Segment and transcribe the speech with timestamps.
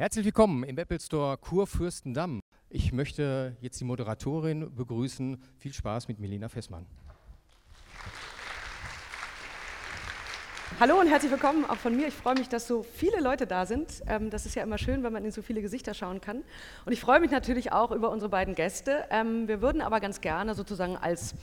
[0.00, 2.40] Herzlich willkommen im Apple Store Kurfürstendamm.
[2.70, 5.36] Ich möchte jetzt die Moderatorin begrüßen.
[5.58, 6.86] Viel Spaß mit Melina Fessmann.
[10.80, 12.08] Hallo und herzlich willkommen auch von mir.
[12.08, 14.02] Ich freue mich, dass so viele Leute da sind.
[14.06, 16.44] Ähm, das ist ja immer schön, wenn man in so viele Gesichter schauen kann.
[16.86, 19.04] Und ich freue mich natürlich auch über unsere beiden Gäste.
[19.10, 21.34] Ähm, wir würden aber ganz gerne sozusagen als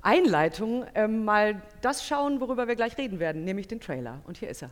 [0.00, 4.22] Einleitung ähm, mal das schauen, worüber wir gleich reden werden, nämlich den Trailer.
[4.24, 4.70] Und hier ist er.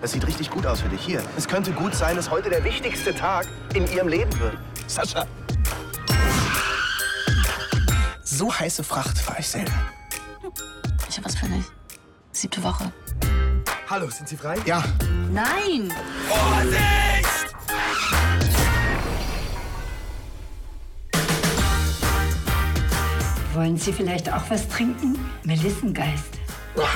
[0.00, 1.02] Das sieht richtig gut aus für dich.
[1.02, 4.56] Hier, es könnte gut sein, dass heute der wichtigste Tag in ihrem Leben wird.
[4.86, 5.26] Sascha.
[8.22, 9.74] So heiße Fracht fahre ich selten.
[11.08, 11.64] Ich habe was für dich.
[12.32, 12.90] Siebte Woche.
[13.88, 14.56] Hallo, sind Sie frei?
[14.64, 14.82] Ja.
[15.30, 15.92] Nein!
[23.52, 25.18] Wollen Sie vielleicht auch was trinken?
[25.44, 26.38] Melissengeist.
[26.74, 26.88] Boah,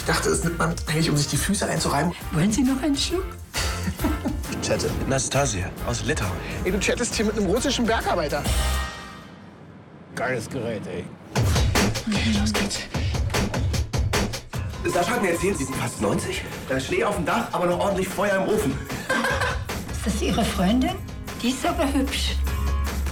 [0.00, 2.12] Ich dachte, das nimmt man eigentlich, um sich die Füße einzureiben.
[2.32, 3.26] Wollen Sie noch einen Schluck?
[4.50, 6.32] Ich chatte mit Nastasia aus Litauen.
[6.64, 8.42] Ey, du chattest hier mit einem russischen Bergarbeiter.
[10.16, 11.04] Geiles Gerät, ey.
[12.08, 12.78] Okay, los geht's.
[14.86, 16.42] Sascha hat mir erzählt, Sie sind fast 90.
[16.68, 18.72] Da ist Schnee auf dem Dach, aber noch ordentlich Feuer im Ofen.
[19.92, 20.96] Ist das Ihre Freundin?
[21.42, 22.36] Die ist aber hübsch.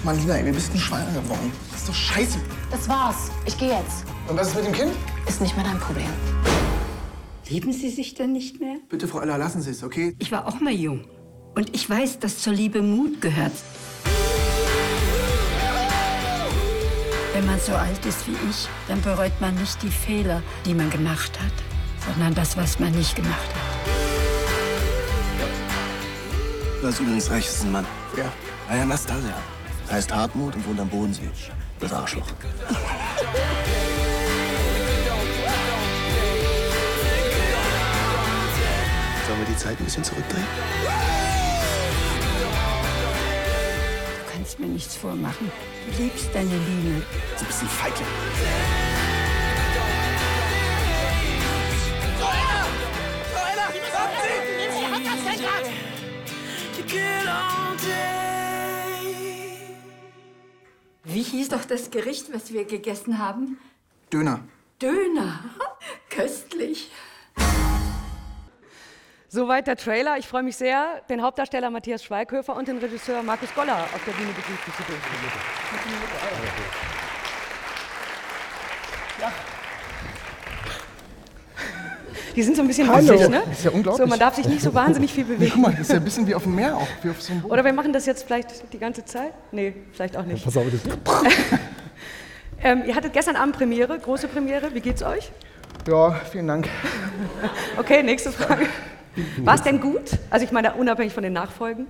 [0.05, 1.53] Marlina, ey, wir bist ein schwanger geworden.
[1.71, 2.39] Das ist doch scheiße.
[2.71, 3.31] Das war's.
[3.45, 4.05] Ich gehe jetzt.
[4.27, 4.93] Und was ist mit dem Kind?
[5.27, 6.09] Ist nicht mehr dein Problem.
[7.51, 8.77] Lieben Sie sich denn nicht mehr?
[8.91, 10.15] Bitte, Frau Eller, lassen Sie es, okay?
[10.19, 11.07] Ich war auch mal jung.
[11.55, 13.53] Und ich weiß, dass zur Liebe Mut gehört.
[17.33, 20.91] Wenn man so alt ist wie ich, dann bereut man nicht die Fehler, die man
[20.91, 21.53] gemacht hat,
[22.07, 23.93] sondern das, was man nicht gemacht hat.
[26.83, 27.87] Du hast übrigens recht, das ist ein Mann.
[28.17, 28.31] Ja.
[28.69, 29.35] Ah ja, Nastasia.
[29.91, 31.31] Heißt Hartmut und wohnt am Bodensee.
[31.81, 32.27] Das Arschloch.
[39.39, 40.45] Sollen wir die Zeit ein bisschen zurückdrehen?
[44.27, 45.53] Du kannst mir nichts vormachen.
[45.87, 47.05] Du liebst deine Liebe.
[47.37, 48.07] So ein bisschen Feigling.
[61.05, 63.59] Wie hieß doch das Gericht, was wir gegessen haben?
[64.13, 64.41] Döner.
[64.83, 65.45] Döner.
[66.11, 66.91] Köstlich.
[69.31, 70.17] Soweit der Trailer.
[70.19, 74.13] Ich freue mich sehr, den Hauptdarsteller Matthias Schweighöfer und den Regisseur Markus Goller auf der
[74.13, 75.03] Bühne begrüßen zu dürfen.
[82.37, 83.29] Die sind so ein bisschen Hallo.
[83.29, 83.43] ne?
[83.49, 84.03] Das ist ja unglaublich.
[84.05, 85.53] So, man darf sich nicht so wahnsinnig viel Nee, bewegen.
[85.55, 87.33] guck mal, das ist ja ein bisschen wie auf dem Meer auch, wie auf so
[87.33, 87.51] einem Boot.
[87.51, 89.33] Oder wir machen das jetzt vielleicht die ganze Zeit?
[89.51, 90.45] Nee, vielleicht auch nicht.
[90.45, 90.81] Pass auf, das
[92.61, 94.75] Ähm, ihr hattet gestern Abend Premiere, große Premiere.
[94.75, 95.31] Wie geht's euch?
[95.89, 96.69] Ja, vielen Dank.
[97.77, 98.67] Okay, nächste Frage.
[99.45, 100.19] War es denn gut?
[100.31, 101.87] Also ich meine, unabhängig von den Nachfolgen.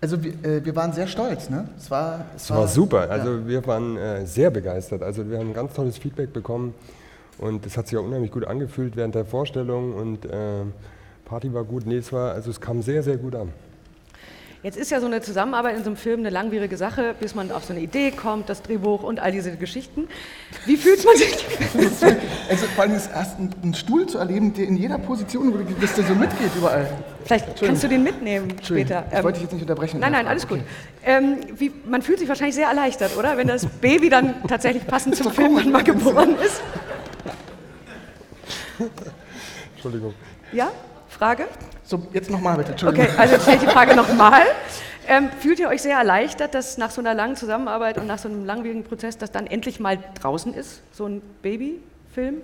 [0.00, 1.68] Also wir, äh, wir waren sehr stolz, ne?
[1.78, 3.08] Es war, es Es war super.
[3.08, 5.02] Also wir waren äh, sehr begeistert.
[5.02, 6.74] Also wir haben ganz tolles Feedback bekommen
[7.38, 10.64] und es hat sich auch unheimlich gut angefühlt während der Vorstellung und äh,
[11.24, 11.86] Party war gut.
[11.86, 13.50] Nee, es war, also es kam sehr, sehr gut an.
[14.62, 17.50] Jetzt ist ja so eine Zusammenarbeit in so einem Film eine langwierige Sache, bis man
[17.50, 20.06] auf so eine Idee kommt, das Drehbuch und all diese Geschichten.
[20.66, 21.34] Wie fühlt man sich?
[22.48, 25.56] Also vor allem ist erst ein, einen Stuhl zu erleben, der in jeder Position, wo
[25.58, 26.88] du- dass der so mitgeht überall.
[27.24, 29.04] Vielleicht kannst du den mitnehmen später.
[29.10, 29.98] Ich Ähm, wollte dich jetzt nicht unterbrechen.
[29.98, 30.60] Nein, nein, alles gut.
[31.04, 33.36] Ähm, wie, man fühlt sich wahrscheinlich sehr erleichtert, oder?
[33.36, 36.62] Wenn das Baby dann tatsächlich passend zum Film dann mal geboren ist.
[39.74, 40.14] Entschuldigung.
[40.52, 40.70] Ja?
[41.22, 41.44] Frage?
[41.84, 43.06] So, jetzt nochmal bitte, Entschuldigung.
[43.06, 44.42] Okay, also jetzt stelle ich die Frage nochmal.
[45.06, 48.28] Ähm, fühlt ihr euch sehr erleichtert, dass nach so einer langen Zusammenarbeit und nach so
[48.28, 52.38] einem langwierigen Prozess, dass dann endlich mal draußen ist, so ein Babyfilm?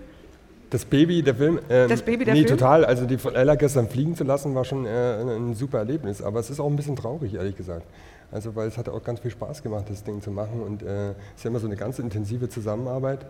[0.70, 1.58] Das Baby, der Film?
[1.68, 2.56] Ähm, Das Baby, der nee, Film?
[2.56, 2.84] total.
[2.84, 6.22] Also die von Ella gestern fliegen zu lassen, war schon äh, ein, ein super Erlebnis.
[6.22, 7.82] Aber es ist auch ein bisschen traurig, ehrlich gesagt.
[8.30, 10.62] Also weil es hat auch ganz viel Spaß gemacht, das Ding zu machen.
[10.62, 13.26] Und äh, es ist ja immer so eine ganz intensive Zusammenarbeit.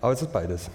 [0.00, 0.70] Aber es ist beides.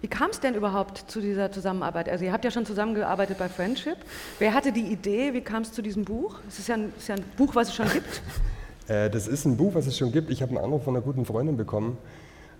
[0.00, 2.08] Wie kam es denn überhaupt zu dieser Zusammenarbeit?
[2.08, 3.96] Also ihr habt ja schon zusammengearbeitet bei Friendship.
[4.38, 5.34] Wer hatte die Idee?
[5.34, 6.38] Wie kam es zu diesem Buch?
[6.48, 8.22] Es ist ja ein, ist ja ein Buch, was es schon gibt.
[8.88, 10.30] Äh, das ist ein Buch, was es schon gibt.
[10.30, 11.96] Ich habe einen Anruf von einer guten Freundin bekommen.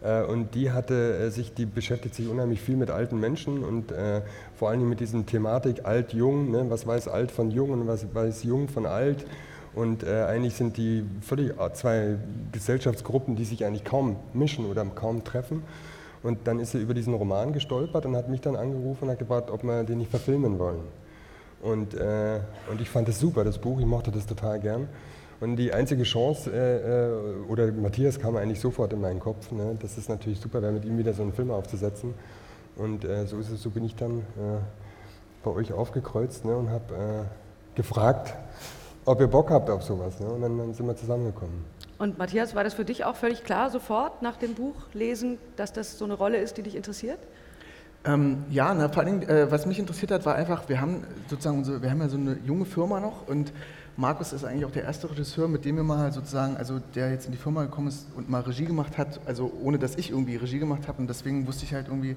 [0.01, 3.93] Äh, und die hatte äh, sich, die beschäftigt sich unheimlich viel mit alten Menschen und
[4.55, 6.53] vor allen Dingen mit diesem Thematik alt-jung.
[6.53, 6.67] Ne?
[6.69, 9.27] Was weiß alt von jung und was weiß jung von alt?
[9.75, 12.17] Und eigentlich sind die völlig zwei
[12.51, 15.63] Gesellschaftsgruppen, die sich eigentlich kaum mischen oder kaum treffen.
[16.23, 19.19] Und dann ist sie über diesen Roman gestolpert und hat mich dann angerufen und hat
[19.19, 20.83] gefragt, ob wir den nicht verfilmen wollen.
[21.63, 22.41] Und, äh,
[22.71, 24.89] und ich fand das super, das Buch, ich mochte das total gern.
[25.41, 29.77] Und die einzige Chance, äh, äh, oder Matthias kam eigentlich sofort in meinen Kopf, ne?
[29.81, 32.15] das ist natürlich super, wäre mit ihm wieder so einen Film aufzusetzen.
[32.77, 34.59] Und äh, so, ist es, so bin ich dann äh,
[35.43, 36.57] bei euch aufgekreuzt ne?
[36.57, 38.35] und habe äh, gefragt,
[39.07, 40.21] ob ihr Bock habt auf sowas.
[40.21, 40.27] Ne?
[40.27, 41.65] Und dann, dann sind wir zusammengekommen.
[42.01, 45.75] Und Matthias, war das für dich auch völlig klar, sofort nach dem Buch lesen, dass
[45.75, 47.19] das so eine Rolle ist, die dich interessiert?
[48.07, 51.63] Ähm, ja, na, vor allem, äh, was mich interessiert hat, war einfach, wir haben sozusagen,
[51.63, 53.53] so, wir haben ja so eine junge Firma noch und
[53.99, 57.27] Markus ist eigentlich auch der erste Regisseur, mit dem wir mal sozusagen, also der jetzt
[57.27, 60.37] in die Firma gekommen ist und mal Regie gemacht hat, also ohne dass ich irgendwie
[60.37, 62.17] Regie gemacht habe und deswegen wusste ich halt irgendwie,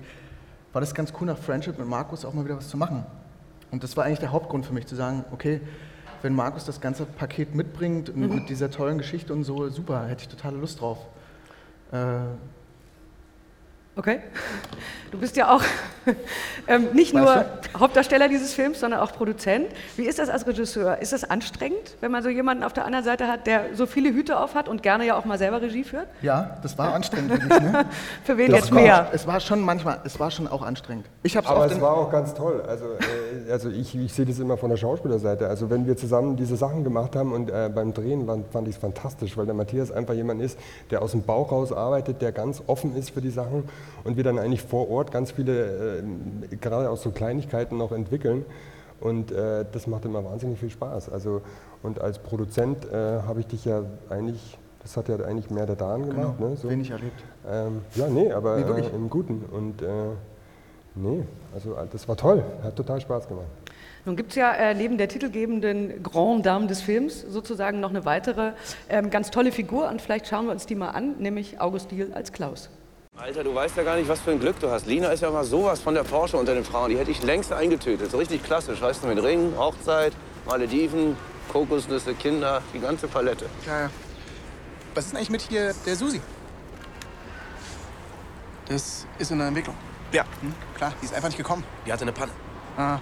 [0.71, 3.03] war das ganz cool nach Friendship mit Markus auch mal wieder was zu machen.
[3.69, 5.59] Und das war eigentlich der Hauptgrund für mich zu sagen, okay,
[6.23, 8.35] wenn Markus das ganze Paket mitbringt mhm.
[8.35, 10.97] mit dieser tollen Geschichte und so, super, hätte ich totale Lust drauf.
[11.91, 12.21] Äh,
[13.95, 14.21] Okay.
[15.11, 15.61] Du bist ja auch
[16.67, 17.79] ähm, nicht weißt nur du?
[17.79, 19.67] Hauptdarsteller dieses Films, sondern auch Produzent.
[19.95, 20.97] Wie ist das als Regisseur?
[20.97, 24.09] Ist das anstrengend, wenn man so jemanden auf der anderen Seite hat, der so viele
[24.09, 26.07] Hüte auf hat und gerne ja auch mal selber Regie führt?
[26.23, 27.61] Ja, das war anstrengend für mich.
[27.61, 27.85] Ne?
[28.23, 29.07] für wen das jetzt mehr?
[29.13, 31.05] Es war schon manchmal, es war schon auch anstrengend.
[31.21, 32.63] Ich hab's Aber es war auch ganz toll.
[32.67, 35.47] Also, äh, also ich, ich sehe das immer von der Schauspielerseite.
[35.47, 38.75] Also wenn wir zusammen diese Sachen gemacht haben und äh, beim Drehen fand, fand ich
[38.75, 40.57] es fantastisch, weil der Matthias einfach jemand ist,
[40.89, 43.69] der aus dem Bauch raus arbeitet, der ganz offen ist für die Sachen
[44.03, 48.45] und wir dann eigentlich vor Ort ganz viele, äh, gerade aus so Kleinigkeiten noch entwickeln.
[48.99, 51.09] Und äh, das macht immer wahnsinnig viel Spaß.
[51.09, 51.41] Also,
[51.81, 55.75] und als Produzent äh, habe ich dich ja eigentlich, das hat ja eigentlich mehr der
[55.75, 56.37] Dan gemacht.
[56.37, 56.55] Genau, ne?
[56.55, 56.69] so.
[56.69, 57.21] wenig erlebt.
[57.45, 59.43] Ähm, ja, nee, aber nee, äh, im Guten.
[59.51, 59.85] Und äh,
[60.95, 63.47] nee, also das war toll, hat total Spaß gemacht.
[64.05, 68.03] Nun gibt es ja äh, neben der titelgebenden Grand Dame des Films sozusagen noch eine
[68.03, 68.51] weitere
[68.89, 72.11] ähm, ganz tolle Figur und vielleicht schauen wir uns die mal an, nämlich August Diel
[72.13, 72.69] als Klaus.
[73.15, 74.87] Alter, du weißt ja gar nicht, was für ein Glück du hast.
[74.87, 76.89] Lina ist ja mal sowas von der Porsche unter den Frauen.
[76.89, 78.09] Die hätte ich längst eingetötet.
[78.09, 80.13] So richtig klassisch, weißt du, mit Ring, Hochzeit,
[80.47, 81.15] Malediven,
[81.51, 83.45] Kokosnüsse, Kinder, die ganze Palette.
[83.67, 83.91] Ja,
[84.95, 86.21] was ist denn eigentlich mit hier der Susi?
[88.67, 89.75] Das ist in der Entwicklung.
[90.11, 90.25] Ja.
[90.41, 91.63] Hm, klar, die ist einfach nicht gekommen.
[91.85, 92.31] Die hatte eine Panne.
[92.77, 92.99] Ah.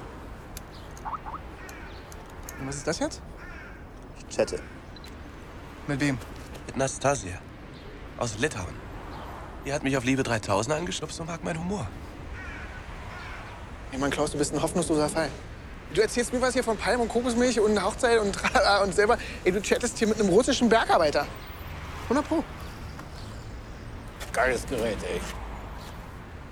[2.60, 3.22] Und was ist das jetzt?
[4.18, 4.60] Ich chatte.
[5.88, 6.18] Mit wem?
[6.68, 7.40] Mit Nastasia.
[8.18, 8.91] Aus Litauen.
[9.66, 11.88] Die hat mich auf Liebe 3000 angeschubst und mag meinen Humor.
[13.92, 15.30] Ey, Mann, Klaus, du bist ein hoffnungsloser Fall.
[15.94, 18.38] Du erzählst mir was hier von Palm und Kokosmilch und Hochzeit und
[18.84, 19.18] und selber.
[19.44, 21.28] Ey, du chattest hier mit einem russischen Bergarbeiter.
[22.04, 22.44] 100 Pro.
[24.32, 25.20] Geiles Gerät, ey.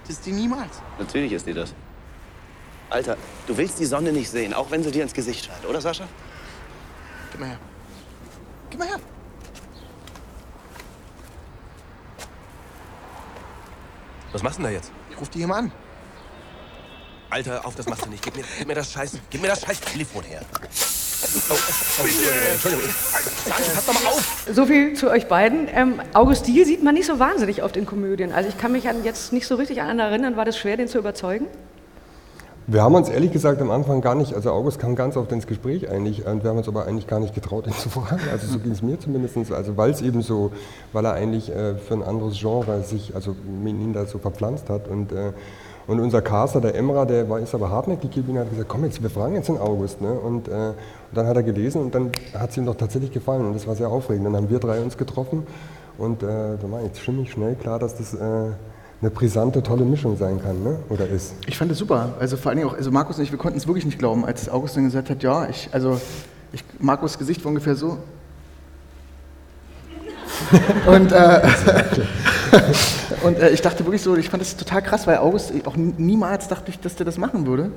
[0.04, 0.82] Das ist die niemals.
[0.98, 1.74] Natürlich ist die das.
[2.90, 3.16] Alter,
[3.48, 6.08] du willst die Sonne nicht sehen, auch wenn sie dir ins Gesicht scheint, oder Sascha?
[7.32, 7.60] Gib mal her.
[8.70, 9.00] Gib mal her.
[14.40, 14.94] Was machst du denn da jetzt?
[15.10, 15.72] Ich ruf die hier mal an.
[17.30, 18.24] Alter, auf, das machst du nicht.
[18.24, 20.40] Gib mir, gib mir das scheiß, gib mir das scheiß Telefon her.
[21.50, 21.58] Oh,
[22.54, 22.90] Entschuldigung.
[23.50, 24.48] Pass doch mal auf.
[24.50, 25.68] So viel zu euch beiden.
[25.74, 28.32] Ähm, August Diel sieht man nicht so wahnsinnig oft in Komödien.
[28.32, 30.38] Also ich kann mich an jetzt nicht so richtig an erinnern.
[30.38, 31.48] War das schwer, den zu überzeugen?
[32.72, 35.48] Wir haben uns ehrlich gesagt am Anfang gar nicht, also August kam ganz oft ins
[35.48, 38.22] Gespräch eigentlich, und wir haben uns aber eigentlich gar nicht getraut, ihn zu fragen.
[38.32, 40.52] Also so ging es mir zumindest, also weil es eben so,
[40.94, 43.36] weil er eigentlich äh, für ein anderes Genre sich, also
[43.66, 45.32] ihn da so verpflanzt hat und äh,
[45.88, 48.84] und unser Caster, der Emra, der war, ist aber hartnäckig geblieben und hat gesagt, komm
[48.86, 50.02] jetzt, wir fragen jetzt den August.
[50.02, 50.12] Ne?
[50.12, 50.76] Und, äh, und
[51.16, 53.76] dann hat er gelesen und dann hat es ihm doch tatsächlich gefallen und das war
[53.76, 54.28] sehr aufregend.
[54.28, 55.48] Dann haben wir drei uns getroffen
[55.98, 56.28] und äh,
[56.62, 58.52] da war jetzt ziemlich schnell klar, dass das äh,
[59.02, 60.80] eine brisante, tolle Mischung sein kann, ne?
[60.90, 61.34] oder ist.
[61.48, 62.16] Ich fand es super.
[62.20, 64.26] Also vor allen Dingen auch, also Markus und ich, wir konnten es wirklich nicht glauben,
[64.26, 66.00] als August dann gesagt hat, ja, ich, also
[66.52, 67.98] ich, Markus' Gesicht war ungefähr so.
[70.88, 71.42] und äh,
[73.24, 76.48] und äh, ich dachte wirklich so, ich fand das total krass, weil August, auch niemals
[76.48, 77.72] dachte ich, dass der das machen würde.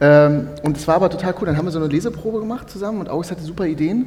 [0.00, 1.46] Ähm, und es war aber total cool.
[1.46, 4.06] Dann haben wir so eine Leseprobe gemacht zusammen und August hatte super Ideen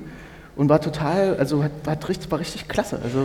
[0.55, 2.99] und war total, also hat, war, richtig, war richtig klasse.
[3.03, 3.19] Also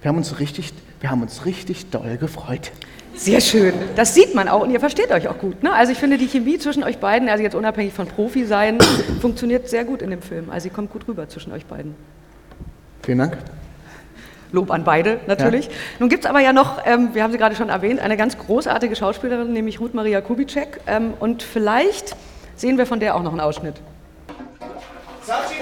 [0.00, 2.72] wir haben uns richtig, wir haben uns richtig doll gefreut.
[3.14, 3.74] Sehr schön.
[3.96, 5.62] Das sieht man auch und ihr versteht euch auch gut.
[5.64, 5.72] Ne?
[5.72, 8.78] Also ich finde die Chemie zwischen euch beiden, also jetzt unabhängig von Profi sein,
[9.20, 10.50] funktioniert sehr gut in dem Film.
[10.50, 11.96] Also sie kommt gut rüber zwischen euch beiden.
[13.02, 13.38] Vielen Dank.
[14.52, 15.66] Lob an beide natürlich.
[15.66, 15.72] Ja.
[15.98, 18.38] Nun gibt es aber ja noch, ähm, wir haben sie gerade schon erwähnt, eine ganz
[18.38, 20.80] großartige Schauspielerin, nämlich Ruth Maria Kubitschek.
[20.86, 22.16] Ähm, und vielleicht
[22.56, 23.74] sehen wir von der auch noch einen Ausschnitt.
[25.22, 25.56] Sachi,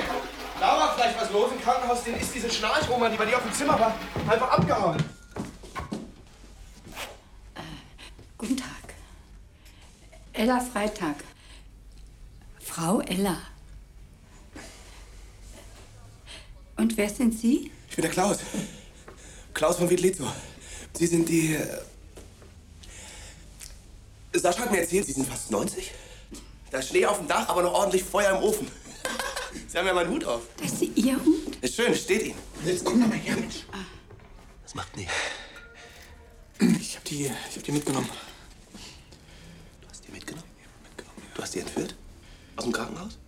[0.60, 3.42] da war vielleicht was los im Krankenhaus, den ist diese Schnarchoma, die bei dir auf
[3.42, 3.92] dem Zimmer war,
[4.28, 5.00] einfach abgehauen.
[7.56, 7.60] Äh,
[8.38, 8.94] guten Tag.
[10.32, 11.16] Ella Freitag.
[12.60, 13.38] Frau Ella.
[16.76, 17.72] Und wer sind Sie?
[17.90, 18.38] Ich bin der Klaus.
[19.52, 20.30] Klaus von Wiedlitzo.
[20.92, 21.54] Sie sind die...
[21.54, 21.78] Äh
[24.34, 25.90] Sascha hat mir erzählt, Sie sind fast 90.
[26.70, 28.70] Da ist Schnee auf dem Dach, aber noch ordentlich Feuer im Ofen.
[29.68, 30.42] Sie haben ja meinen Hut auf.
[30.60, 31.56] Das ist Ihr Hut?
[31.60, 32.38] Ist schön, steht Ihnen.
[32.64, 33.64] Jetzt komm doch mal her, Mensch.
[34.62, 35.06] Was macht die?
[36.80, 38.08] Ich hab die, ich hab die mitgenommen.
[39.80, 40.48] Du hast die mitgenommen?
[40.62, 41.34] Ja, mitgenommen ja.
[41.34, 41.94] Du hast die entführt?
[42.56, 43.18] Aus dem Krankenhaus?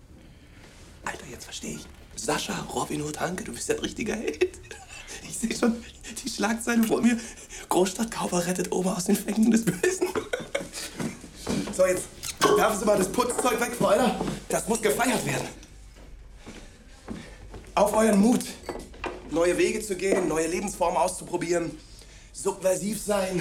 [1.30, 1.86] jetzt verstehe ich.
[2.16, 4.58] Sascha, Robin Hood, Hanke, du bist ja ein richtiger Held.
[5.22, 5.76] Ich sehe schon
[6.24, 7.18] die Schlagzeile vor mir.
[7.68, 10.08] Großstadtkaufer rettet Oma aus den Fängen des Bösen.
[11.76, 12.04] So, jetzt
[12.56, 14.20] werfen Sie mal das Putzzeug weg, Euler.
[14.48, 15.46] Das muss gefeiert werden.
[17.78, 18.44] Auf euren Mut,
[19.30, 21.78] neue Wege zu gehen, neue Lebensformen auszuprobieren,
[22.32, 23.40] subversiv sein.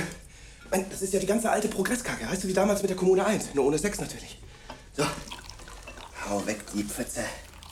[0.70, 2.30] Meine, das ist ja die ganze alte Progresskacke.
[2.30, 4.38] Weißt du, wie damals mit der Kommune 1, nur ohne Sex natürlich.
[4.96, 5.04] So,
[6.30, 7.24] hau weg die Pfütze.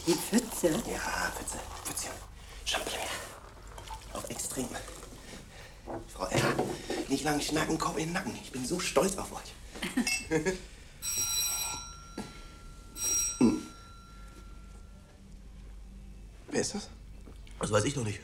[0.07, 0.69] Die Pfütze?
[0.69, 2.12] Ja, Pfütze, Pfützchen,
[2.65, 3.05] Champignon.
[4.13, 4.67] Auf extrem.
[6.15, 6.51] Frau Ella,
[7.10, 8.36] nicht lang schnacken, komm in den Nacken.
[8.41, 10.34] Ich bin so stolz auf euch.
[16.65, 16.89] Ist das?
[17.62, 18.19] Das weiß ich noch nicht.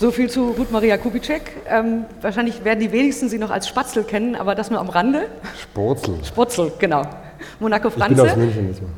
[0.00, 1.42] So viel zu Ruth Maria Kubitschek.
[1.68, 5.28] Ähm, wahrscheinlich werden die wenigsten sie noch als Spatzel kennen, aber das nur am Rande.
[5.62, 6.18] Spurzel.
[6.24, 7.02] Spurzel, genau.
[7.60, 8.22] Monaco Ich bin Franze.
[8.24, 8.68] aus München.
[8.68, 8.88] Das war.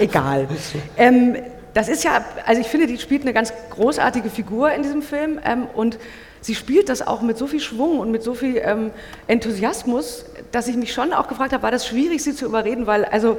[0.00, 0.48] Egal.
[0.96, 1.36] Ähm,
[1.74, 5.38] das ist ja, also ich finde, die spielt eine ganz großartige Figur in diesem Film
[5.44, 5.96] ähm, und
[6.40, 8.90] sie spielt das auch mit so viel Schwung und mit so viel ähm,
[9.28, 13.04] Enthusiasmus, dass ich mich schon auch gefragt habe, war das schwierig, sie zu überreden, weil
[13.04, 13.38] also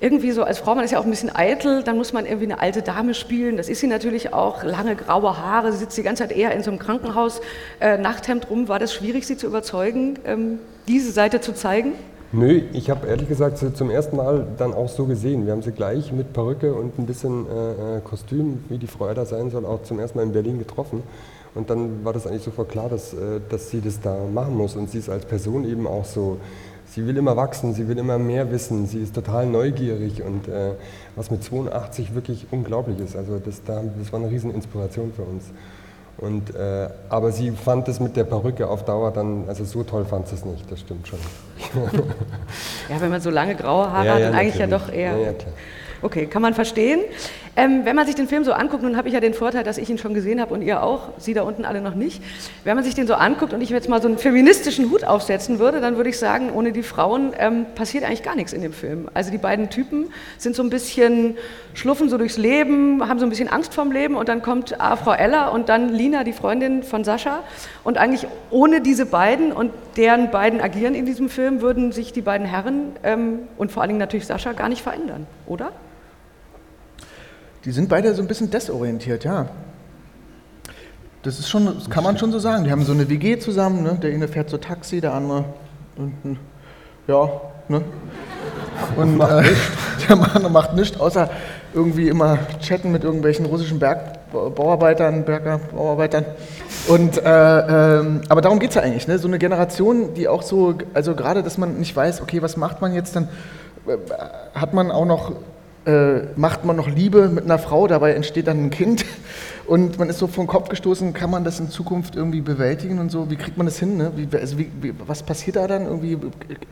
[0.00, 2.44] irgendwie so als Frau, man ist ja auch ein bisschen eitel, dann muss man irgendwie
[2.44, 3.56] eine alte Dame spielen.
[3.56, 6.62] Das ist sie natürlich auch, lange graue Haare, sie sitzt die ganze Zeit eher in
[6.62, 7.40] so einem Krankenhaus,
[7.80, 8.68] äh, Nachthemd rum.
[8.68, 11.94] War das schwierig, sie zu überzeugen, ähm, diese Seite zu zeigen?
[12.30, 15.46] Nö, ich habe ehrlich gesagt zum ersten Mal dann auch so gesehen.
[15.46, 19.12] Wir haben sie gleich mit Perücke und ein bisschen äh, äh, Kostüm, wie die Frau
[19.14, 21.02] da sein soll, auch zum ersten Mal in Berlin getroffen.
[21.54, 24.76] Und dann war das eigentlich sofort klar, dass, äh, dass sie das da machen muss.
[24.76, 26.36] Und sie ist als Person eben auch so,
[26.90, 30.72] sie will immer wachsen, sie will immer mehr wissen, sie ist total neugierig und äh,
[31.16, 33.16] was mit 82 wirklich unglaublich ist.
[33.16, 35.44] Also das, da, das war eine riesen Inspiration für uns.
[36.16, 40.04] Und, äh, aber sie fand es mit der Perücke auf Dauer dann, also so toll
[40.04, 41.20] fand sie es nicht, das stimmt schon.
[42.88, 44.88] Ja, wenn man so lange graue Haare Ja, hat, ja, dann eigentlich ja natürlich.
[44.88, 45.18] doch eher.
[45.18, 45.32] Ja.
[46.00, 47.00] Okay, kann man verstehen.
[47.58, 49.78] Ähm, wenn man sich den Film so anguckt, nun habe ich ja den Vorteil, dass
[49.78, 52.22] ich ihn schon gesehen habe und ihr auch, Sie da unten alle noch nicht.
[52.62, 55.58] Wenn man sich den so anguckt und ich jetzt mal so einen feministischen Hut aufsetzen
[55.58, 58.72] würde, dann würde ich sagen, ohne die Frauen ähm, passiert eigentlich gar nichts in dem
[58.72, 59.08] Film.
[59.12, 61.36] Also die beiden Typen sind so ein bisschen,
[61.74, 64.94] schluffen so durchs Leben, haben so ein bisschen Angst vorm Leben und dann kommt ah,
[64.94, 67.40] Frau Ella und dann Lina, die Freundin von Sascha.
[67.82, 72.22] Und eigentlich ohne diese beiden und deren beiden Agieren in diesem Film würden sich die
[72.22, 75.72] beiden Herren ähm, und vor allen Dingen natürlich Sascha gar nicht verändern, oder?
[77.68, 79.44] Die sind beide so ein bisschen desorientiert, ja.
[81.22, 82.64] Das ist schon, das kann man schon so sagen.
[82.64, 83.98] Die haben so eine WG zusammen, ne?
[84.02, 85.44] Der eine fährt so Taxi, der andere
[85.98, 86.38] und,
[87.06, 87.30] ja,
[87.68, 87.82] ne?
[88.96, 89.42] Und äh,
[90.08, 91.28] der andere macht nichts, außer
[91.74, 96.24] irgendwie immer chatten mit irgendwelchen russischen Bergbauarbeitern, Berger, Bauarbeitern.
[96.86, 99.18] Und, äh, ähm, aber darum geht es ja eigentlich, ne?
[99.18, 102.80] So eine Generation, die auch so, also gerade, dass man nicht weiß, okay, was macht
[102.80, 103.28] man jetzt, dann
[103.86, 103.98] äh,
[104.54, 105.32] hat man auch noch
[106.36, 109.04] macht man noch Liebe mit einer Frau, dabei entsteht dann ein Kind
[109.66, 113.10] und man ist so vom Kopf gestoßen, kann man das in Zukunft irgendwie bewältigen und
[113.10, 114.12] so, wie kriegt man das hin, ne?
[114.16, 116.18] wie, also wie, wie, was passiert da dann, irgendwie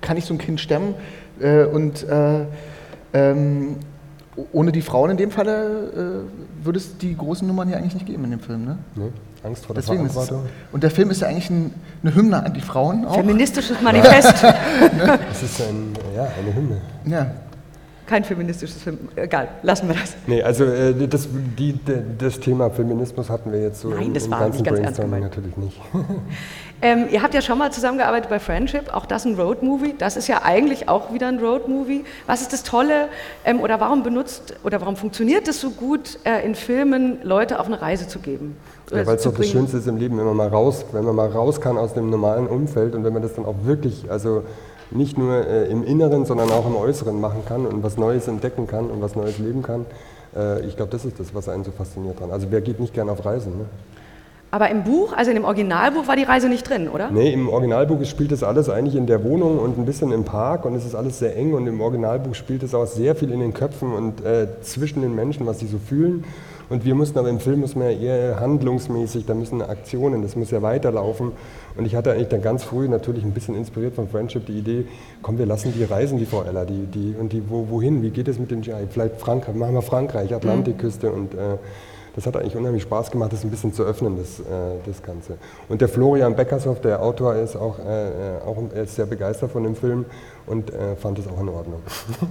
[0.01, 0.95] kann ich so ein Kind stemmen
[1.41, 2.45] äh, und äh,
[3.13, 3.77] ähm,
[4.53, 6.27] ohne die Frauen in dem Falle
[6.63, 8.65] äh, würde es die großen Nummern hier eigentlich nicht geben in dem Film.
[8.65, 8.79] Ne?
[8.95, 10.51] Nee, Angst vor der Deswegen ist es, Verantwortung.
[10.73, 13.17] und der Film ist ja eigentlich ein, eine Hymne an die Frauen auch.
[13.17, 14.35] Feministisches Manifest.
[15.29, 16.81] Das ist ein, ja, eine Hymne.
[17.07, 17.31] Ja.
[18.07, 18.99] Kein feministisches Film.
[19.17, 20.15] Egal, lassen wir das.
[20.27, 21.79] Nee, also äh, das, die,
[22.19, 24.79] das Thema Feminismus hatten wir jetzt so Nein, im, das im war ganzen nicht ganz
[24.79, 25.23] ernst gemeint.
[25.25, 25.81] natürlich nicht.
[26.83, 29.95] Ähm, ihr habt ja schon mal zusammengearbeitet bei Friendship, auch das ein Roadmovie.
[29.97, 32.05] Das ist ja eigentlich auch wieder ein Roadmovie.
[32.27, 33.09] Was ist das Tolle
[33.47, 37.67] ähm, oder warum benutzt oder warum funktioniert es so gut, äh, in Filmen Leute auf
[37.67, 38.57] eine Reise zu geben?
[38.91, 39.49] Ja, weil es doch das?
[39.49, 42.11] Schönste ist im Leben, wenn man mal raus, wenn man mal raus kann aus dem
[42.11, 44.45] normalen Umfeld und wenn man das dann auch wirklich, also
[44.91, 48.67] nicht nur äh, im Inneren, sondern auch im Äußeren machen kann und was Neues entdecken
[48.67, 49.87] kann und was Neues leben kann.
[50.37, 52.31] Äh, ich glaube, das ist das, was einen so fasziniert dran.
[52.31, 53.59] Also wer geht nicht gern auf Reisen?
[53.59, 53.65] Ne?
[54.51, 57.11] Aber im Buch, also in dem Originalbuch, war die Reise nicht drin, oder?
[57.11, 60.65] Nee, im Originalbuch spielt das alles eigentlich in der Wohnung und ein bisschen im Park
[60.65, 63.41] und es ist alles sehr eng und im Originalbuch spielt es auch sehr viel in
[63.41, 66.25] den Köpfen und äh, zwischen den Menschen, was sie so fühlen.
[66.69, 70.35] Und wir mussten aber im Film muss man ja eher handlungsmäßig, da müssen Aktionen, das
[70.35, 71.33] muss ja weiterlaufen.
[71.77, 74.87] Und ich hatte eigentlich dann ganz früh natürlich ein bisschen inspiriert von Friendship die Idee,
[75.23, 78.11] komm, wir lassen die reisen, die Frau Ella, die, die, und die, wo, wohin, wie
[78.11, 78.87] geht es mit den GI?
[78.91, 81.59] Vielleicht Frankreich, machen wir Frankreich, Atlantikküste und äh,
[82.17, 85.37] das hat eigentlich unheimlich Spaß gemacht, das ein bisschen zu öffnen, das, äh, das Ganze.
[85.69, 89.63] Und der Florian Beckershoff, der Autor, ist auch, äh, äh, auch ist sehr begeistert von
[89.63, 90.07] dem Film
[90.47, 91.83] und äh, fand es auch in Ordnung.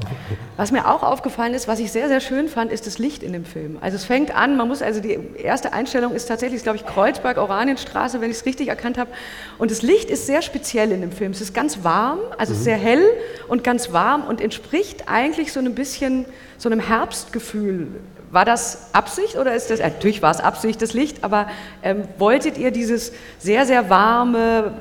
[0.58, 3.34] Was mir auch aufgefallen ist, was ich sehr, sehr schön fand, ist das Licht in
[3.34, 3.78] dem Film.
[3.82, 7.38] Also es fängt an, man muss, also die erste Einstellung ist tatsächlich, glaube ich, Kreuzberg,
[7.38, 9.10] Oranienstraße, wenn ich es richtig erkannt habe.
[9.58, 11.32] Und das Licht ist sehr speziell in dem Film.
[11.32, 12.58] Es ist ganz warm, also Mhm.
[12.58, 13.04] sehr hell
[13.50, 16.26] und ganz warm und entspricht eigentlich so ein bisschen
[16.58, 17.88] so einem Herbstgefühl,
[18.32, 21.48] War das Absicht oder ist das, äh, natürlich war es Absicht, das Licht, aber
[21.84, 24.74] ähm, wolltet ihr dieses sehr, sehr warme,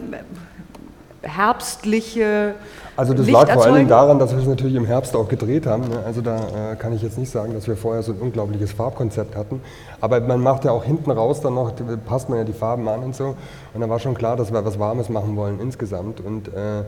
[1.22, 2.54] äh, herbstliche
[2.96, 3.74] Also das Licht lag vor allen erzeugen?
[3.76, 5.84] Dingen daran, dass wir es natürlich im Herbst auch gedreht haben.
[6.04, 9.36] Also da äh, kann ich jetzt nicht sagen, dass wir vorher so ein unglaubliches Farbkonzept
[9.36, 9.60] hatten.
[10.00, 11.72] Aber man macht ja auch hinten raus dann noch,
[12.06, 13.34] passt man ja die Farben an und so.
[13.72, 16.20] Und da war schon klar, dass wir was Warmes machen wollen insgesamt.
[16.20, 16.84] Und äh,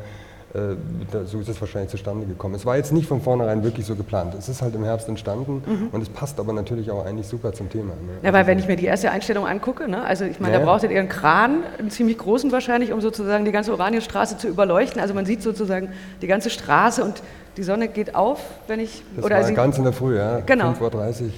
[1.26, 2.54] so ist es wahrscheinlich zustande gekommen.
[2.54, 4.34] Es war jetzt nicht von vornherein wirklich so geplant.
[4.38, 5.88] Es ist halt im Herbst entstanden Mhm.
[5.92, 7.92] und es passt aber natürlich auch eigentlich super zum Thema.
[7.94, 8.18] Ne?
[8.22, 10.60] Ja, weil wenn ich mir die erste Einstellung angucke, ne, also ich meine, Ja.
[10.60, 14.48] da brauchtet ihr einen Kran, einen ziemlich großen wahrscheinlich, um sozusagen die ganze Oranienstraße zu
[14.48, 15.00] überleuchten.
[15.00, 15.90] Also man sieht sozusagen
[16.22, 17.22] die ganze Straße und
[17.56, 19.02] die Sonne geht auf, wenn ich...
[19.16, 20.40] Das oder war sie, ganz in der Früh, ja.
[20.40, 20.70] Genau.
[20.72, 21.30] 5.30 Uhr.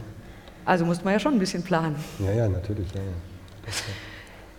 [0.65, 1.97] also muss man ja schon ein bisschen planen.
[2.19, 2.89] Ja, ja, natürlich.
[2.95, 3.73] Ja, ja.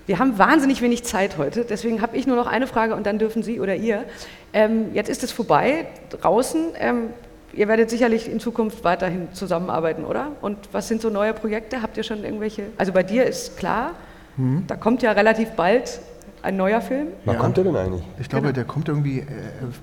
[0.09, 3.19] Wir haben wahnsinnig wenig Zeit heute, deswegen habe ich nur noch eine Frage und dann
[3.19, 4.05] dürfen Sie oder ihr.
[4.53, 6.69] Ähm, jetzt ist es vorbei, draußen.
[6.79, 7.09] Ähm,
[7.53, 10.31] ihr werdet sicherlich in Zukunft weiterhin zusammenarbeiten, oder?
[10.41, 11.83] Und was sind so neue Projekte?
[11.83, 12.63] Habt ihr schon irgendwelche?
[12.79, 13.91] Also bei dir ist klar,
[14.35, 14.63] Mhm.
[14.65, 15.99] da kommt ja relativ bald
[16.41, 17.09] ein neuer Film.
[17.25, 18.03] Wann kommt der denn eigentlich?
[18.19, 19.25] Ich glaube, der kommt irgendwie äh,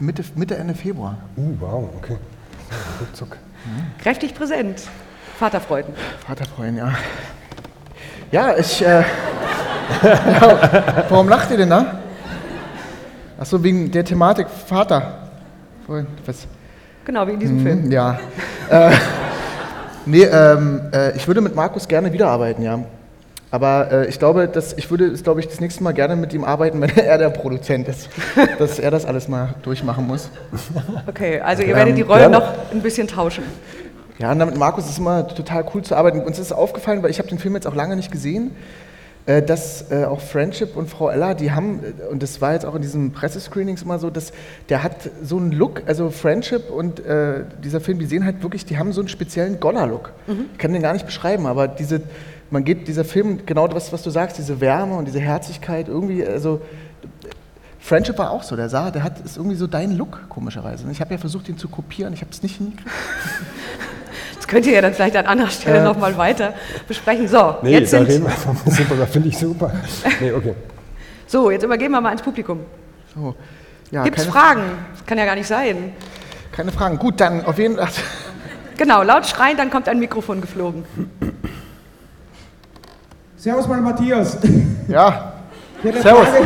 [0.00, 1.18] Mitte, Mitte, Ende Februar.
[1.36, 2.16] Uh, wow, okay.
[3.00, 3.36] Ruckzuck.
[4.02, 4.88] Kräftig präsent.
[5.38, 5.94] Vaterfreuden.
[6.26, 6.92] Vaterfreund, ja.
[8.32, 8.84] Ja, ich.
[8.84, 9.04] Äh,
[10.02, 11.98] ja, warum lacht ihr denn da?
[13.38, 15.18] Achso, wegen der Thematik Vater.
[16.26, 16.46] Was?
[17.04, 17.92] Genau, wie in diesem Mhm, Film.
[17.92, 18.18] Ja.
[18.70, 18.90] Äh,
[20.06, 22.80] nee, ähm, äh, ich würde mit Markus gerne wiederarbeiten, ja.
[23.52, 26.32] Aber äh, ich glaube, dass ich würde, das, glaube ich, das nächste Mal gerne mit
[26.32, 28.08] ihm arbeiten, wenn er der Produzent ist.
[28.58, 30.30] dass er das alles mal durchmachen muss.
[31.06, 32.38] Okay, also ihr Ähm, werdet die Rolle gerne.
[32.38, 33.44] noch ein bisschen tauschen.
[34.18, 36.20] Ja, und mit Markus ist es immer total cool zu arbeiten.
[36.22, 38.50] Uns ist aufgefallen, weil ich habe den Film jetzt auch lange nicht gesehen,
[39.26, 42.76] dass äh, auch Friendship und Frau Ella, die haben, äh, und das war jetzt auch
[42.76, 44.32] in diesen Pressescreenings immer so, dass
[44.68, 48.64] der hat so einen Look, also Friendship und äh, dieser Film, die sehen halt wirklich,
[48.64, 50.12] die haben so einen speziellen Goller-Look.
[50.28, 50.46] Mhm.
[50.52, 52.02] Ich kann den gar nicht beschreiben, aber diese,
[52.50, 56.24] man geht, dieser Film, genau das, was du sagst, diese Wärme und diese Herzlichkeit, irgendwie,
[56.24, 56.60] also
[57.80, 60.84] Friendship war auch so, der sah, der hat, ist irgendwie so dein Look, komischerweise.
[60.92, 62.90] Ich habe ja versucht, ihn zu kopieren, ich habe es nicht hingekriegt.
[64.36, 65.84] Das könnt ihr ja dann vielleicht an anderer Stelle Äh.
[65.84, 66.54] nochmal weiter
[66.86, 67.26] besprechen.
[67.28, 69.72] So, Nee, jetzt da sind, reden wir von super, das finde ich super.
[70.20, 70.54] Nee, okay.
[71.26, 72.60] so, jetzt übergeben wir mal ins Publikum.
[73.14, 73.34] So,
[73.90, 74.62] ja, Gibt es Fragen?
[74.92, 75.92] Das kann ja gar nicht sein.
[76.52, 76.98] Keine Fragen.
[76.98, 77.88] Gut, dann auf jeden Fall.
[78.76, 80.84] Genau, laut schreien, dann kommt ein Mikrofon geflogen.
[83.36, 84.38] Servus mal Matthias.
[84.88, 85.32] Ja.
[85.82, 86.02] Servus.
[86.02, 86.38] Frage.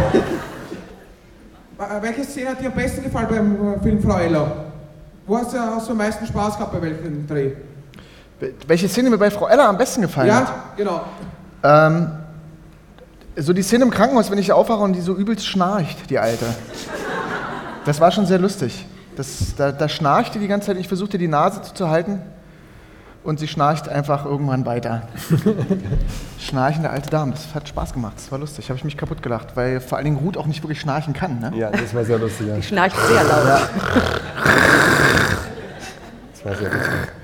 [1.78, 4.52] Äh, Welche Szene hat dir am besten gefallen beim äh, Film Frau Ella?
[5.26, 7.52] Wo hast du, hast du am meisten Spaß gehabt bei welchem Dreh?
[8.66, 10.48] Welche Szene mir bei Frau Ella am besten gefallen hat?
[10.48, 11.02] Ja, genau.
[11.62, 12.10] Ähm,
[13.36, 16.46] so die Szene im Krankenhaus, wenn ich aufwache und die so übelst schnarcht, die Alte.
[17.84, 18.86] Das war schon sehr lustig.
[19.16, 22.20] Das, da, da schnarchte die ganze Zeit, ich versuchte die Nase zuzuhalten
[23.24, 25.02] und sie schnarcht einfach irgendwann weiter.
[26.38, 29.56] Schnarchende alte Dame, das hat Spaß gemacht, das war lustig, habe ich mich kaputt gelacht,
[29.56, 31.38] weil vor allen Dingen Ruth auch nicht wirklich schnarchen kann.
[31.38, 31.52] Ne?
[31.56, 32.46] Ja, das war sehr lustig.
[32.48, 32.56] Ja.
[32.56, 33.46] Die schnarcht sehr laut.
[33.46, 33.60] Ja.
[36.32, 37.19] Das war sehr lustig.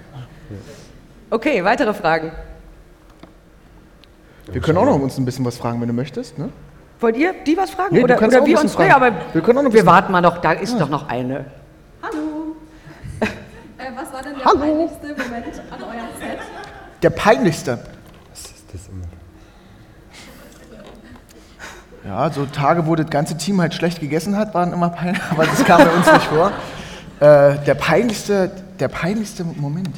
[1.31, 2.33] Okay, weitere Fragen.
[4.53, 6.39] Wir können auch noch uns ein bisschen was fragen, wenn du möchtest.
[6.39, 6.51] Ne?
[7.01, 7.95] Wollt ihr die was fragen?
[7.95, 8.79] Nee, oder oder wir uns?
[8.79, 8.93] Nee, fragen.
[8.93, 11.47] aber Wir können auch noch wir warten mal noch, da ist doch noch eine.
[13.79, 14.59] Äh, was war denn der Hallo.
[14.59, 16.39] peinlichste Moment an eurem Set?
[17.03, 17.79] Der peinlichste.
[18.31, 19.05] Was ist das immer?
[22.07, 25.45] Ja, so Tage, wo das ganze Team halt schlecht gegessen hat, waren immer peinlich, aber
[25.45, 26.53] das kam bei uns nicht vor.
[27.21, 29.95] Äh, der, peinlichste, der peinlichste Moment.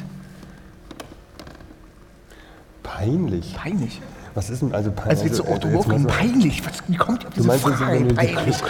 [2.99, 3.55] Peinlich.
[3.55, 4.01] Peinlich.
[4.35, 5.09] Was ist denn also peinlich?
[5.11, 6.61] Also jetzt so äh, Otto so- peinlich.
[6.65, 7.99] Was, wie kommt ihr auf Du diese meinst Frage?
[7.99, 8.63] du die peinlich.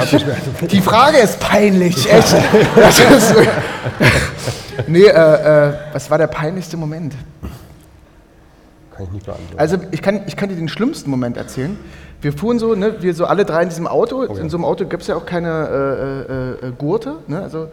[0.00, 0.72] Hast?
[0.72, 2.36] Die Frage ist peinlich, echt.
[2.76, 3.34] Das ist,
[4.86, 7.14] nee, äh, äh, was war der peinlichste Moment?
[8.94, 9.58] Kann ich nicht beantworten.
[9.58, 11.76] Also ich kann, ich kann dir den schlimmsten Moment erzählen.
[12.20, 14.22] Wir fuhren so, ne, wir so alle drei in diesem Auto.
[14.22, 15.48] In so einem Auto gibt es ja auch keine
[16.62, 17.16] äh, äh, äh, Gurte.
[17.26, 17.68] Ne, also,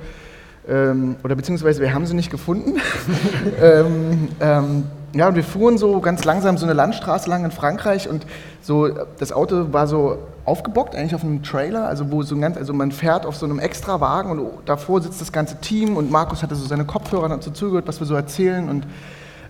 [0.67, 2.80] ähm, oder beziehungsweise wir haben sie nicht gefunden.
[3.62, 8.08] ähm, ähm, ja, und wir fuhren so ganz langsam so eine Landstraße lang in Frankreich
[8.08, 8.26] und
[8.62, 12.58] so das Auto war so aufgebockt, eigentlich auf einem Trailer, also wo so ein ganz,
[12.58, 16.43] also man fährt auf so einem Extrawagen und davor sitzt das ganze Team und Markus
[16.43, 18.86] hatte so seine Kopfhörer dazu zugehört, was wir so erzählen und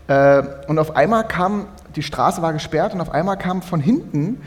[0.07, 4.41] äh, und auf einmal kam, die Straße war gesperrt und auf einmal kam von hinten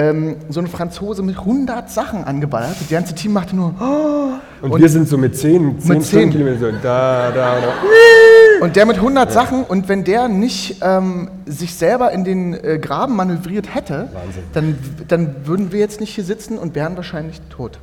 [0.00, 2.76] ähm, so ein Franzose mit 100 Sachen angeballert.
[2.80, 3.74] Das ganze Team machte nur.
[3.80, 6.02] "Oh!" Und, wir sind so mit 10, 10 Mit 10.
[6.04, 8.64] Stundenkilometer so da, da, da.
[8.64, 12.78] Und der mit 100 Sachen und wenn der nicht ähm, sich selber in den äh,
[12.78, 14.08] Graben manövriert hätte,
[14.52, 17.78] dann, dann würden wir jetzt nicht hier sitzen und wären wahrscheinlich tot.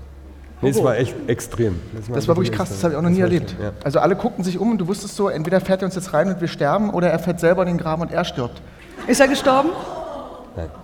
[0.62, 1.80] Nee, es war echt extrem.
[2.14, 3.56] Das war wirklich krass, das habe ich auch noch nie erlebt.
[3.62, 3.72] Ja.
[3.84, 6.30] Also alle guckten sich um und du wusstest so, entweder fährt er uns jetzt rein
[6.30, 8.62] und wir sterben oder er fährt selber in den Graben und er stirbt.
[9.06, 9.70] Ist er gestorben?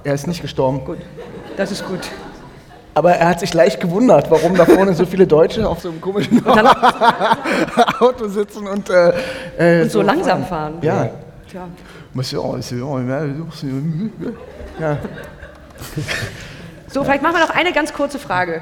[0.04, 0.86] Er ist nicht gestorben.
[0.86, 1.00] Gut,
[1.58, 2.00] das ist gut.
[2.96, 6.00] Aber er hat sich leicht gewundert, warum da vorne so viele Deutsche auf so einem
[6.00, 6.46] komischen
[8.00, 9.14] Auto sitzen und, äh,
[9.58, 10.76] äh, Und so langsam fahren.
[10.82, 11.10] Ja.
[11.50, 11.68] Tja.
[12.14, 12.60] Monsieur,
[14.80, 14.98] Ja.
[16.88, 18.62] So, vielleicht machen wir noch eine ganz kurze Frage.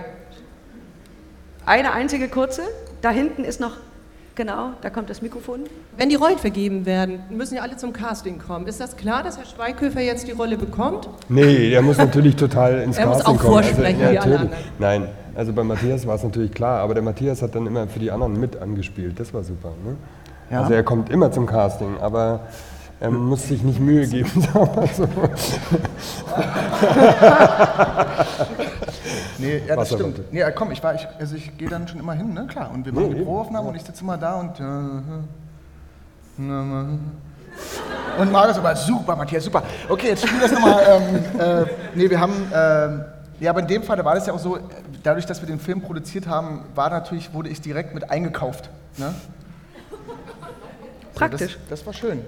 [1.65, 2.61] Eine einzige kurze.
[3.01, 3.73] Da hinten ist noch,
[4.35, 5.61] genau, da kommt das Mikrofon.
[5.97, 8.67] Wenn die Rollen vergeben werden, müssen ja alle zum Casting kommen.
[8.67, 11.09] Ist das klar, dass Herr Schweighöfer jetzt die Rolle bekommt?
[11.29, 13.63] Nee, der muss natürlich total ins Er muss Casting auch kommen.
[13.63, 14.39] vorsprechen, ja, wie alle natürlich.
[14.39, 14.63] anderen.
[14.79, 17.99] Nein, also bei Matthias war es natürlich klar, aber der Matthias hat dann immer für
[17.99, 19.19] die anderen mit angespielt.
[19.19, 19.69] Das war super.
[19.85, 19.95] Ne?
[20.49, 20.61] Ja.
[20.61, 22.41] Also er kommt immer zum Casting, aber
[22.99, 25.07] er muss sich nicht Mühe geben, sagen wir so.
[29.41, 30.31] Nee, ja, das stimmt.
[30.31, 32.47] Nee, komm, ich, war, ich, also ich gehe dann schon immer hin, ne?
[32.47, 32.71] Klar.
[32.71, 34.59] Und wir machen Nee, die eben, Probeaufnahmen und ich sitze immer da und.
[34.59, 34.63] äh,
[38.19, 39.63] Und Marius aber super, Matthias, super.
[39.89, 40.83] Okay, jetzt spiel das nochmal.
[40.89, 42.33] Ähm, äh, nee, wir haben.
[42.53, 43.05] Ähm,
[43.39, 44.61] ja, aber in dem Fall, da war das ja auch so, äh,
[45.03, 48.69] dadurch, dass wir den Film produziert haben, war natürlich, wurde ich direkt mit eingekauft.
[48.97, 49.13] Ne?
[51.15, 51.53] Praktisch.
[51.53, 52.21] So, das, das war schön.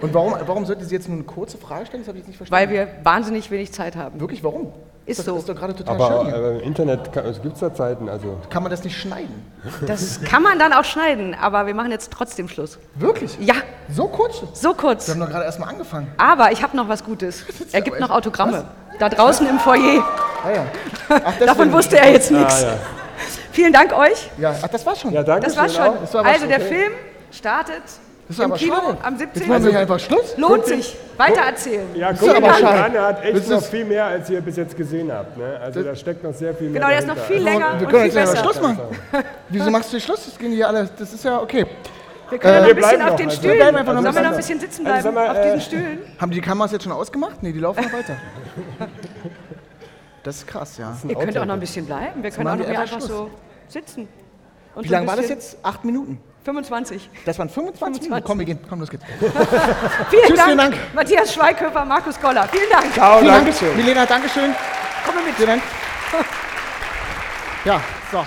[0.00, 2.02] Und warum, warum sollte sie jetzt nur eine kurze Frage stellen?
[2.02, 2.68] Das habe ich jetzt nicht verstanden.
[2.70, 4.18] Weil wir wahnsinnig wenig Zeit haben.
[4.20, 4.72] Wirklich, warum?
[5.06, 5.36] Ist das so.
[5.36, 8.36] ist doch gerade total Aber schön äh, im Internet gibt es da Zeiten, also.
[8.48, 9.44] Kann man das nicht schneiden?
[9.86, 12.78] Das kann man dann auch schneiden, aber wir machen jetzt trotzdem Schluss.
[12.94, 13.36] Wirklich?
[13.40, 13.54] Ja.
[13.92, 14.42] So kurz?
[14.54, 15.06] So kurz.
[15.08, 16.08] Wir haben doch gerade erst mal angefangen.
[16.16, 17.44] Aber ich habe noch was Gutes.
[17.72, 18.64] Er gibt aber noch Autogramme.
[18.98, 20.04] Da draußen im Foyer.
[20.44, 20.64] Ah, ja.
[21.24, 22.62] Ach, Davon wusste er jetzt nichts.
[22.64, 22.72] Ah, ja.
[23.52, 24.30] Vielen Dank euch.
[24.38, 25.12] Ja, ach, das war schon.
[25.12, 25.82] Ja, danke Das war schon.
[25.82, 26.00] auch.
[26.00, 26.68] Das war aber Also schon der okay.
[26.68, 26.92] Film
[27.30, 27.82] startet
[28.30, 28.98] Das ist im aber Kino schade.
[29.02, 29.48] am Jetzt 17.
[29.48, 30.36] machen wir hier einfach Schluss.
[30.36, 30.96] Lohnt sich.
[31.16, 31.86] Weiter erzählen.
[31.96, 32.84] Ja, ist guck aber mal schade.
[32.84, 35.36] an, er hat echt Das noch ist- viel mehr, als ihr bis jetzt gesehen habt.
[35.36, 35.58] Ne?
[35.60, 37.92] Also da steckt noch sehr viel mehr Genau, der ist noch viel länger Wir und
[37.92, 38.44] können viel jetzt einfach besser.
[38.44, 38.78] Schluss machen.
[39.48, 40.24] Wieso machst du hier Schluss?
[40.26, 40.88] Das gehen hier alle.
[40.96, 41.66] Das ist ja okay.
[42.30, 43.52] Wir können noch Äh, ein bisschen bleiben auf noch, den also- Stühlen.
[43.54, 45.42] Wir bleiben einfach noch Sollen wir noch ein bisschen sitzen Also bleiben sag mal, auf
[45.44, 45.98] diesen äh, Stühlen?
[46.20, 47.42] Haben die Kameras jetzt schon ausgemacht?
[47.42, 48.14] Nee, die laufen noch weiter.
[50.22, 50.96] Das ist krass, ja.
[51.08, 52.22] Ihr könnt auch noch ein bisschen bleiben.
[52.22, 53.28] Wir können auch noch hier einfach so
[53.66, 54.06] sitzen.
[54.76, 55.58] Und Wie so lange war das jetzt?
[55.64, 56.20] Acht Minuten.
[56.44, 57.10] 25.
[57.26, 58.24] Das waren 25 Minuten.
[58.24, 58.24] 25.
[58.26, 58.58] Komm, wir gehen.
[58.68, 59.04] Komm, los geht's.
[60.10, 60.76] Vielen, Tschüss, Dank, vielen Dank.
[60.94, 62.48] Matthias Schweighöfer, Markus Goller.
[62.48, 62.92] Vielen Dank.
[62.94, 63.58] Ciao, Vielen danke Dank.
[63.58, 63.76] schön.
[63.76, 64.54] Milena, Dankeschön.
[65.04, 65.34] Komm mit.
[65.34, 65.62] Vielen Dank.
[67.62, 67.78] Ja,
[68.10, 68.24] so.